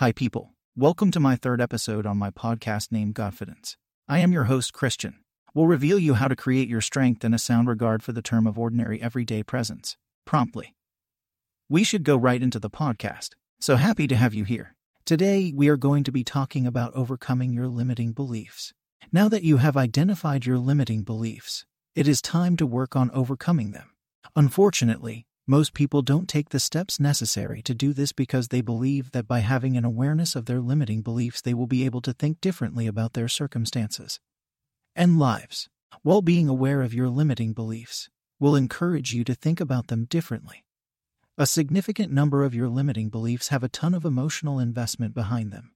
[0.00, 0.52] Hi, people.
[0.76, 3.76] Welcome to my third episode on my podcast named Godfidence.
[4.06, 5.20] I am your host, Christian.
[5.54, 8.46] We'll reveal you how to create your strength and a sound regard for the term
[8.46, 9.96] of ordinary everyday presence,
[10.26, 10.74] promptly.
[11.70, 13.30] We should go right into the podcast.
[13.58, 14.74] So happy to have you here.
[15.06, 18.74] Today, we are going to be talking about overcoming your limiting beliefs.
[19.12, 23.70] Now that you have identified your limiting beliefs, it is time to work on overcoming
[23.70, 23.92] them.
[24.36, 29.28] Unfortunately, most people don't take the steps necessary to do this because they believe that
[29.28, 32.88] by having an awareness of their limiting beliefs, they will be able to think differently
[32.88, 34.18] about their circumstances
[34.96, 35.68] and lives.
[36.02, 40.64] While being aware of your limiting beliefs will encourage you to think about them differently.
[41.38, 45.70] A significant number of your limiting beliefs have a ton of emotional investment behind them,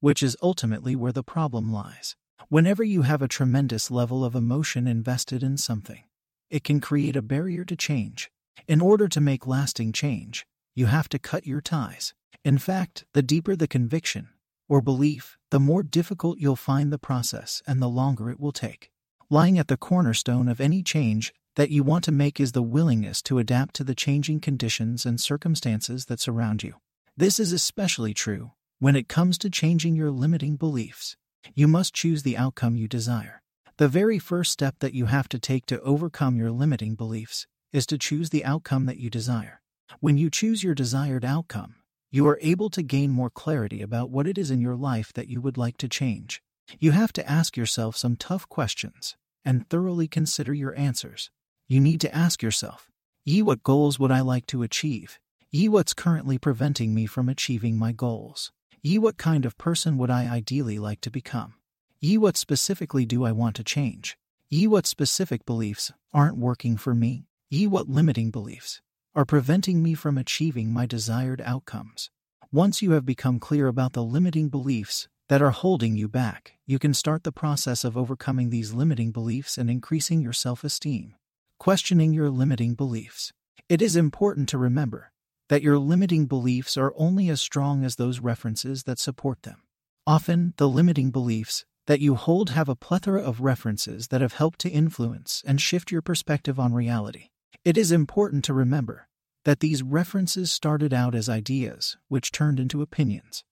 [0.00, 2.16] which is ultimately where the problem lies.
[2.48, 6.04] Whenever you have a tremendous level of emotion invested in something,
[6.48, 8.30] it can create a barrier to change
[8.66, 12.14] in order to make lasting change, you have to cut your ties.
[12.44, 14.28] In fact, the deeper the conviction
[14.68, 18.90] or belief, the more difficult you'll find the process and the longer it will take.
[19.28, 23.20] Lying at the cornerstone of any change that you want to make is the willingness
[23.22, 26.74] to adapt to the changing conditions and circumstances that surround you.
[27.16, 31.16] This is especially true when it comes to changing your limiting beliefs.
[31.54, 33.42] You must choose the outcome you desire.
[33.76, 37.86] The very first step that you have to take to overcome your limiting beliefs is
[37.86, 39.60] to choose the outcome that you desire.
[40.00, 41.76] When you choose your desired outcome,
[42.10, 45.28] you are able to gain more clarity about what it is in your life that
[45.28, 46.42] you would like to change.
[46.78, 51.30] You have to ask yourself some tough questions and thoroughly consider your answers.
[51.68, 52.90] You need to ask yourself,
[53.24, 55.18] Ye, what goals would I like to achieve?
[55.50, 58.52] Ye, what's currently preventing me from achieving my goals?
[58.82, 61.54] Ye, what kind of person would I ideally like to become?
[62.00, 64.16] Ye, what specifically do I want to change?
[64.48, 67.26] Ye, what specific beliefs aren't working for me?
[67.52, 68.80] Ye, what limiting beliefs
[69.12, 72.08] are preventing me from achieving my desired outcomes?
[72.52, 76.78] Once you have become clear about the limiting beliefs that are holding you back, you
[76.78, 81.16] can start the process of overcoming these limiting beliefs and increasing your self esteem.
[81.58, 83.32] Questioning your limiting beliefs.
[83.68, 85.10] It is important to remember
[85.48, 89.60] that your limiting beliefs are only as strong as those references that support them.
[90.06, 94.60] Often, the limiting beliefs that you hold have a plethora of references that have helped
[94.60, 97.30] to influence and shift your perspective on reality.
[97.62, 99.06] It is important to remember
[99.44, 103.44] that these references started out as ideas, which turned into opinions,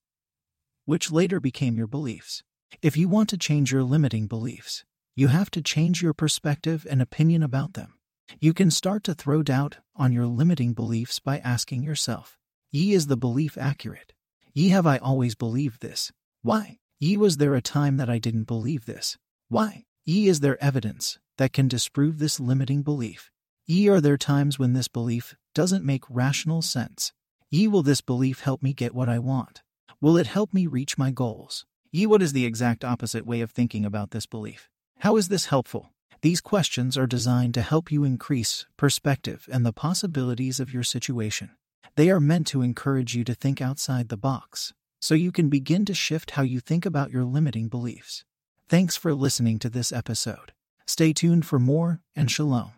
[0.85, 2.41] which later became your beliefs.
[2.81, 4.83] If you want to change your limiting beliefs,
[5.15, 7.99] you have to change your perspective and opinion about them.
[8.39, 12.35] You can start to throw doubt on your limiting beliefs by asking yourself,
[12.71, 14.13] Ye, is the belief accurate?
[14.53, 16.11] Ye, have I always believed this?
[16.41, 16.79] Why?
[16.99, 19.19] Ye, was there a time that I didn't believe this?
[19.49, 19.85] Why?
[20.03, 23.29] Ye, is there evidence that can disprove this limiting belief?
[23.69, 27.13] Ye are there times when this belief doesn't make rational sense.
[27.51, 29.61] Ye will this belief help me get what I want?
[30.01, 31.67] Will it help me reach my goals?
[31.91, 34.71] Ye what is the exact opposite way of thinking about this belief?
[35.01, 35.91] How is this helpful?
[36.21, 41.51] These questions are designed to help you increase perspective and the possibilities of your situation.
[41.95, 45.85] They are meant to encourage you to think outside the box, so you can begin
[45.85, 48.25] to shift how you think about your limiting beliefs.
[48.67, 50.53] Thanks for listening to this episode.
[50.87, 52.71] Stay tuned for more, and shalom.